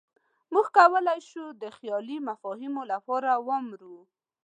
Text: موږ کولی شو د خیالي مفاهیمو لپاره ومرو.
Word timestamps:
موږ 0.53 0.67
کولی 0.77 1.19
شو 1.29 1.45
د 1.61 1.63
خیالي 1.77 2.17
مفاهیمو 2.27 2.83
لپاره 2.93 3.31
ومرو. 3.47 3.97